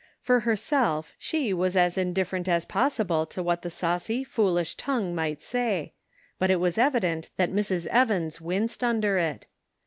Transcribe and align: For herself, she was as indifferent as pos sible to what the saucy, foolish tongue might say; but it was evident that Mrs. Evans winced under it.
For 0.19 0.39
herself, 0.39 1.13
she 1.19 1.53
was 1.53 1.75
as 1.77 1.95
indifferent 1.95 2.49
as 2.49 2.65
pos 2.65 2.95
sible 2.97 3.29
to 3.29 3.43
what 3.43 3.61
the 3.61 3.69
saucy, 3.69 4.23
foolish 4.23 4.73
tongue 4.73 5.13
might 5.13 5.43
say; 5.43 5.93
but 6.39 6.49
it 6.49 6.59
was 6.59 6.79
evident 6.79 7.29
that 7.37 7.51
Mrs. 7.53 7.85
Evans 7.85 8.41
winced 8.41 8.83
under 8.83 9.19
it. 9.19 9.45